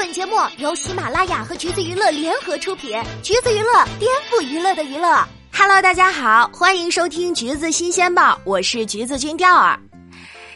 [0.00, 5.22] 本节目由喜马拉雅和橘子娱乐联合出品，橘子娱乐颠覆娱乐的娱乐。
[5.52, 9.78] Hello，大家好，欢迎收听橘子新鲜报，我是橘子君钓儿。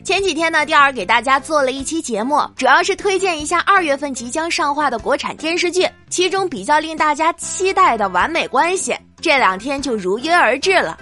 [0.02, 10.98] 前几天呢，钓儿给大家做了一期节目，主要是推荐一下二月份即将上画的国产电视剧，其中比较令大家期待的《完美关系》，这两天就如约而至了。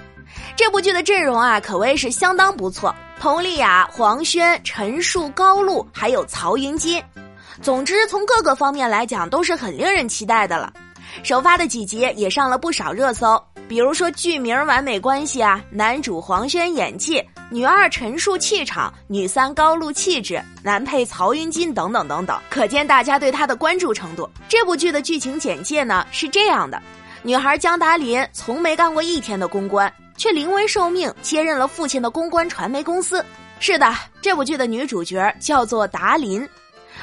[0.57, 7.01] 这部剧的阵容啊，可谓是相当不错，佟丽娅、黄轩、陈数、高露，还有曹云金。
[7.61, 10.73] 总之，从各个方面来讲，都是很令人期待的了。
[11.23, 24.29] 首发的几集也上了不少热搜，比如说剧名《完美关系》啊，男主黄轩演技，女二陈数气场，女三高露气质，男配曹云金等等等等，可见大家对他的关注程度。
[24.49, 26.81] 这部剧的剧情简介呢是这样的：
[27.23, 33.23] 女孩江达林从没干过一天的公关，却临危受命接任了父亲的公关传媒公司。
[33.61, 36.49] 是的，这部剧的女主角叫做达林。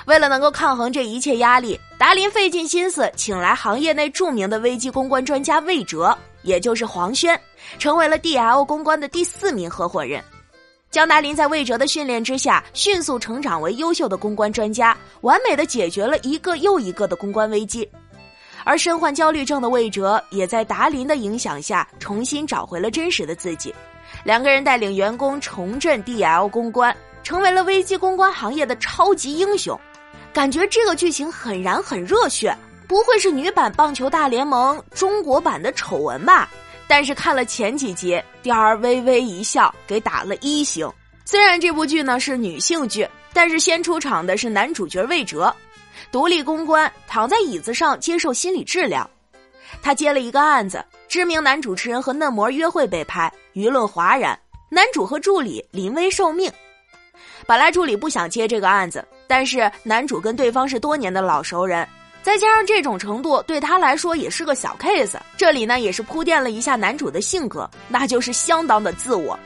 [0.05, 7.40] 为了能够抗衡这一切压力，达林费尽心思请来行业内著名的危机公关专家魏哲，也就是黄轩，
[7.77, 10.23] 成为了 D L 公关的第四名合伙人。
[10.91, 17.87] 江达林在魏哲的训练之下，迅速成长为优秀的公关专家，完美的解决了一个又一个的公关危机。
[18.63, 23.73] 而身患焦虑症的魏哲，也在达林的影响下，重新找回了真实的自己。
[24.23, 29.79] 两个人带领员工重振 D L 公关，成为了危机公关行业的超级英雄。
[30.34, 32.55] 感觉这个剧情很燃很热血，
[32.87, 36.48] 不会是女版棒球大联盟中国版的丑闻吧？
[36.87, 40.91] 但是看了前几集，雕儿微微一笑，给打了一星。
[41.26, 45.55] 虽然这部剧呢是女性剧，但是先出场的是男主角魏哲，
[46.11, 49.07] 独立公关，躺在椅子上接受心理治疗。
[49.83, 54.39] 他接了一个案子，知名男主持人和嫩模约会被拍，舆论哗然，
[54.70, 56.51] 男主和助理临危受命。
[57.49, 59.03] 本来助理不想接这个案子。
[59.25, 61.87] 但是男主跟对方是多年的老熟人，
[62.21, 65.17] 再加上这种程度对他来说也是个小 case。
[65.35, 69.38] 这里呢也是铺垫了一下男主的性格，那就是相当的自我。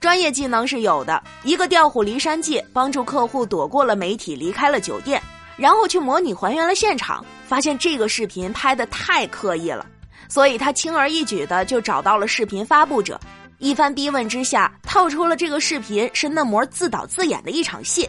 [0.00, 5.22] 专业技能是有的，一个调虎离山计，帮助客户躲过了媒体，离开了酒店，
[5.56, 9.86] 然后去模拟还原了现场，发现这个视频拍的太刻意了，
[10.28, 13.20] 所以他轻而易举的就找到了视频发布者，
[13.58, 18.08] 一番逼问之下，套出了这个视频是嫩模自导自演的一场戏。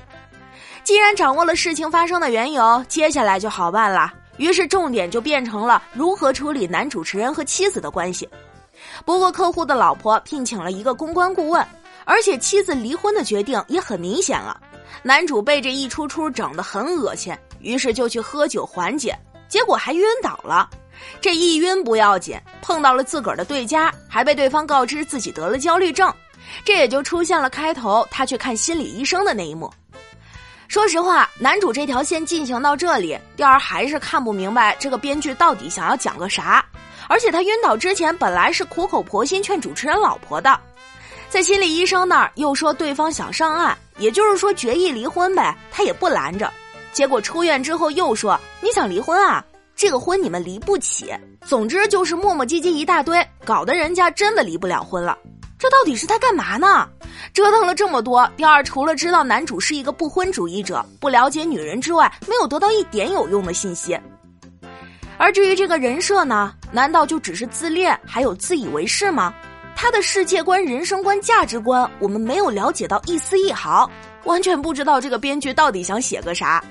[0.84, 4.14] 既然掌握了事情发生的缘由，接下来就好办了。
[4.38, 8.30] 于是重点就变成了如何处理男主持人和妻子的关系。
[9.04, 11.66] 不过客户的老婆聘请了一个公关顾问，
[12.06, 14.62] 而且妻子离婚的决定也很明显了。
[15.02, 19.18] 男主被这一出出整得很恶心，于是就去喝酒缓解，
[19.48, 20.70] 结果还晕倒了。
[21.22, 26.14] 这一晕不要紧，碰到了自个儿的对家，还被对方告知自己得了焦虑症，
[26.64, 29.72] 这也就出现了开头他去看心理医生的那一幕。
[30.68, 36.64] 说实话，男主这条线进行到这里，钓儿还是看不明白这个编剧到底想要讲个啥。
[37.08, 40.60] 而且他晕倒之前本来是苦口婆心劝主持人老婆的，
[41.28, 46.52] 在心理医生那儿又说对方想上岸，也就是说决意离婚呗，他也不拦着。
[46.94, 49.44] 结果出院之后又说你想离婚啊，
[49.80, 51.10] 这个婚你们离不起。
[51.46, 55.18] 总之就是磨磨唧唧一大堆，搞得人家真的离不了婚了。
[55.58, 56.86] 这到底是他干嘛呢？
[57.34, 63.98] 折腾了这么多，第二除了知道男主是一个不婚主义者，不了解女人之外，没有得到一点有用的信息。
[65.18, 69.34] 而至于这个人设呢，难道就只是自恋还有自以为是吗？
[69.78, 73.90] 他的世界观、人生观、价值观，我们没有了解到一丝一毫，
[74.26, 76.62] 完全不知道这个编剧到底想写个啥。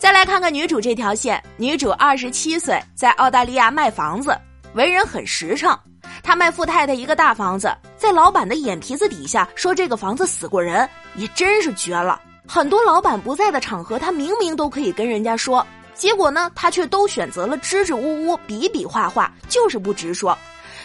[0.00, 4.34] 再来看看女主这条线，女主二十七岁，在澳大利亚卖房子，
[4.72, 5.78] 为人很实诚。
[6.22, 12.18] 她卖富太太一个大房子，在老板的眼皮子底下说这个房子死过人，也真是绝了。
[12.48, 20.36] 很多老板不在的场合，他明明都可以跟人家说，结果呢，他却都选择了支支吾吾、比比划划，就是不直说。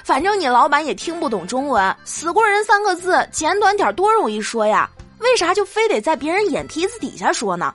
[0.04, 4.90] 反正你老板也听不懂中文，死过人三个字简短点多容易说呀，
[5.20, 7.74] 为啥就非得在别人眼皮子底下说呢？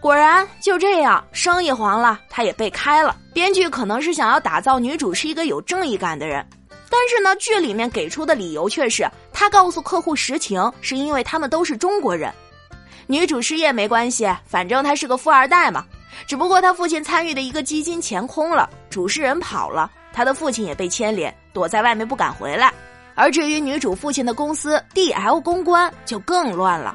[0.00, 3.16] 果然就这样，生意黄了，他也被开了。
[3.34, 6.46] 编剧可能是想要打造女主是一个有正义感的人。
[6.90, 12.32] 但是呢，剧里面给出的理由却是他告诉客户实情，是因为他们都是中国人。
[13.06, 15.84] 女主失业没关系，反正他是个富二代嘛。
[16.26, 22.72] 只不过他父亲参与的一个基金钱空了，主事人跑了，他的父亲也被牵连，躲在外面不敢回来。
[23.14, 26.94] 而至于女主父亲的公司 D L 公关就更乱了，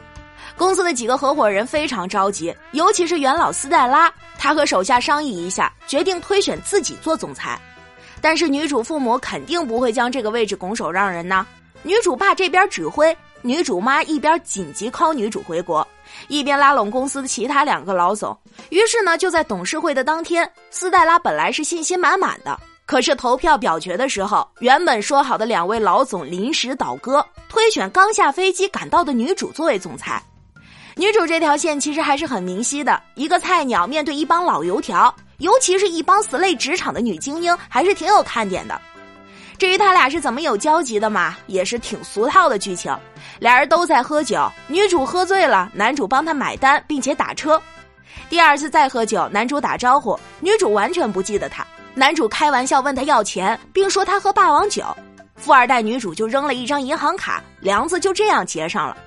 [0.57, 7.59] 公司的几个合伙人非常着急，尤其是元老斯黛拉，他和手下商议一下，决定推选自己做总裁。
[8.21, 11.45] 但是女主父母肯定不会将这个位置拱手让人呐。
[11.81, 15.85] 女主爸这边指挥，女主妈一边紧急 call 女主回国，
[16.29, 18.37] 一边拉拢公司的其他两个老总。
[18.69, 30.23] 于是呢，就在董事会的当天，斯黛拉本来是信心满满的，可是投票表决的时候，原本说好的两位老总临时倒戈，推选刚下飞机赶到的女主作为总裁。
[30.95, 38.79] 女主这条线其实还是很明晰的，一个菜鸟面对一帮老油条，尤其是一帮死累职场的女精英，还是挺有看点的。
[39.57, 42.95] 至于他俩是怎么有交集的嘛，也是挺俗套的剧情。
[43.39, 47.59] 俩人都在喝酒，女主喝醉了，男主帮她买单，并且打车。
[48.29, 51.65] 第二次再喝酒，男主打招呼，女主完全不记得他。
[51.95, 54.83] 男主开玩笑问他要钱，并说他喝霸王酒。
[55.35, 58.97] 富二代女主就扔了一张银行卡，梁子就这样结上了。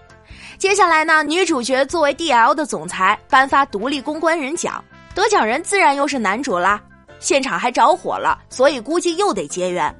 [0.59, 4.83] 接下来呢，女主角作为 D L 的总裁颁发独立公关人奖，
[5.15, 6.81] 得奖人自然又是男主啦。
[7.21, 9.95] 现场还着火了，所以估计又得结缘。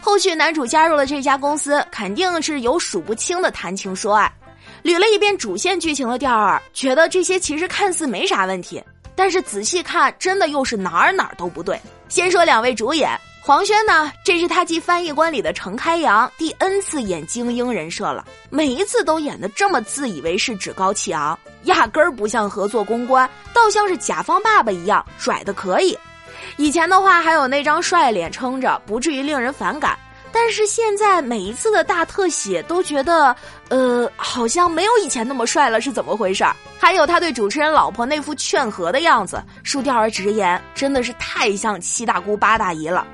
[0.00, 4.30] 后续男主加入了这家公司，肯定是有数不清的谈情说爱。
[4.84, 8.82] 捋了一遍主线剧情的调儿，觉得这些其实看似没啥问题，
[9.14, 11.80] 但是仔细看，真的又是哪儿哪儿都不对。
[12.08, 13.18] 先说两位主演。
[13.44, 14.12] 黄轩呢？
[14.24, 25.98] 这是他继翻译官里的程开阳第 N 次演精英人设了，每一次都演得这么自以为是、趾高气昂，压根儿不像合作公关，倒像是甲方爸爸一样拽的可以。
[26.56, 29.98] 以前的话还有那张帅脸撑着，不至于令人反感，
[30.30, 33.34] 但是现在每一次的大特写都觉得，
[33.70, 36.44] 呃，好像没有以前那么帅了，是怎么回事？
[36.78, 43.04] 还有他对主持人老婆那副劝和的样子，恕调儿直言，真的是太像七大姑八大姨了。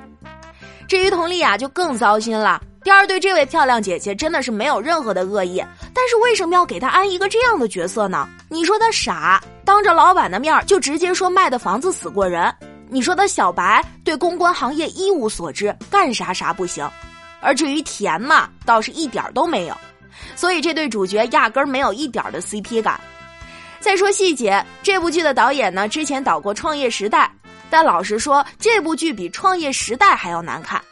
[0.89, 2.61] 至于佟丽娅就更糟心了。
[2.83, 5.63] 第二对这位漂亮姐姐真的是没有任何的恶意，
[5.93, 8.27] 但是为什么要给她安一个这样的角色呢？
[8.49, 12.51] 你说她傻，当着老板的面就直接说卖的房子死过人；
[12.89, 16.89] 你说她小白，对公关行业一无所知，干啥啥不行。
[17.41, 19.77] 而至于甜嘛，倒是一点都没有。
[20.35, 22.99] 所以这对主角压根儿没有一点的 CP 感。
[23.79, 27.31] 再说细节，这部剧的导演呢，之前导过《创业时代》。
[27.71, 30.83] 但老实说，这部剧比《创业时代》还要难看。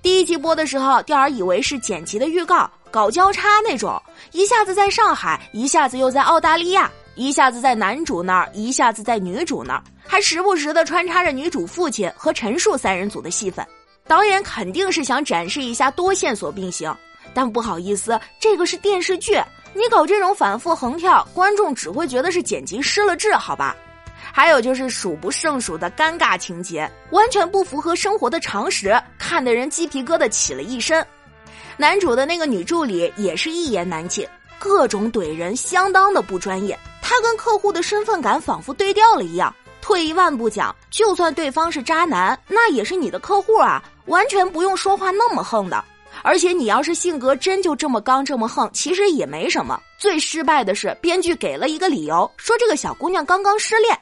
[0.00, 4.00] 第一集播的时候，钓儿以为是剪辑的预告，搞交叉那种，
[4.32, 13.66] 一下子在上海，一下子又在澳大利亚，一下子在男主那儿，一下子在女主那儿，还时不时的穿插着女主父亲和陈数三人组的戏份。
[14.08, 16.94] 导演肯定是想展示一下多线索并行，
[17.32, 19.40] 但不好意思，这个是电视剧，
[19.74, 23.76] 你搞这种反复横跳，观众只会觉得是剪辑失了智，好吧？
[24.30, 31.04] 还有就是数不胜数的尴尬情节，完全不符合生活的常识，看得人鸡皮疙瘩起了一身。
[31.76, 34.26] 男主的那个女助理也是一言难尽，
[34.58, 36.78] 各种怼人，相当的不专业。
[37.00, 39.54] 他跟客户的身份感仿佛对调了一样。
[39.80, 45.84] 退一万步讲，就算对方是渣男，那也是你的客户啊，完全不用说话那么横的。
[46.22, 49.80] 而且你要是性格真就这么刚这么横，其实也没什么。
[49.98, 53.98] 最失败的是编剧给了一个理由，说这个小姑娘刚刚失恋。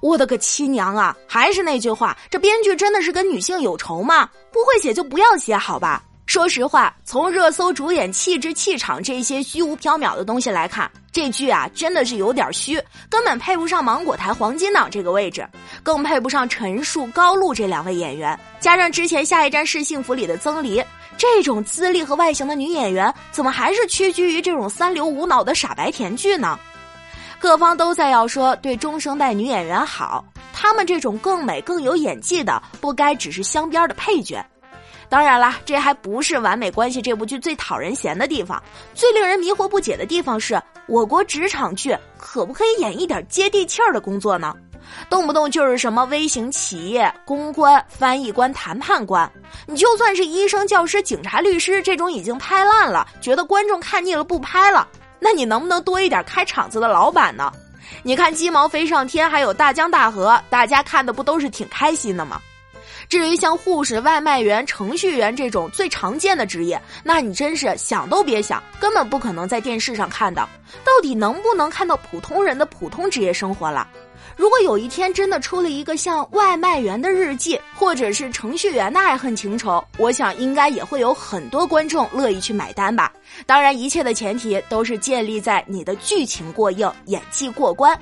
[0.00, 1.16] 我的个亲娘啊！
[1.26, 4.28] 还是那句话，这编剧真的是跟女性有仇吗？
[4.52, 6.02] 不会写就不要写，好吧？
[6.26, 15.44] 说实话，从热搜、主演、气质、气场这些虚无缥缈的东西来看，这剧啊真的是有点虚，根本配不上芒果台黄金档这个位置，
[15.82, 18.38] 更配不上陈数、高露这两位演员。
[18.60, 20.80] 加上之前《下一站是幸福》里的曾黎，
[21.18, 26.56] 这种资历和外形的女演员，怎么还是屈居于这种三流无脑的傻白甜剧呢？
[27.40, 30.22] 各方都在要说对中生代女演员好，
[30.52, 34.44] 她们这种更美更有演技的，不该只是镶边的配角。
[35.08, 38.62] 当然啦，这还不是《完美关系》这部剧最讨人嫌的地方，
[38.94, 44.54] 最令人迷惑不解的地方是，我国职场剧可不可以演一点接地气儿的工作呢？
[45.08, 49.30] 动不动就是什么微型企业、公关、翻译官、谈判官，
[49.66, 54.86] 你就算是医生、教师、警察、律师这种已经拍烂了，觉得观众看腻了不拍了。
[55.20, 57.52] 那你能不能多一点开场子的老板呢？
[58.02, 62.40] 你看鸡毛飞上天，还有大江大河，大家看的不都是挺开心的吗？
[63.08, 70.48] 至于像护士、外卖员、程序员这种最常见的职业，那你真是想都别想，根本不可能在电视上看到。
[70.84, 73.88] 到底能不能看到普通人的普通职业生活了？
[74.40, 83.12] 如果有一天真的出了一个像外卖员的日记，或者是程序员的爱恨情仇，我想应该也会有很多观众乐意去买单吧。
[83.44, 87.94] 当然，一切的前提都是建立在你的剧情过硬、演技过关。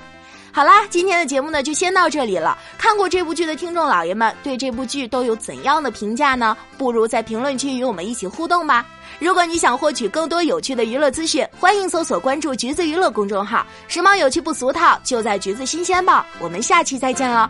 [0.51, 2.57] 好啦，今天的节目呢就先到这里了。
[2.77, 6.55] 看过这部剧的听众老爷们对这部剧都有怎样的评价呢？
[6.77, 8.85] 不如在评论区与我们一起互动吧。
[9.19, 16.25] 如果你想获取更多有趣的娱乐资讯，欢迎搜索关注“橘子娱乐”公众号，时髦有趣不俗套，就在“橘子新鲜报”。
[16.39, 17.49] 我们下期再见了。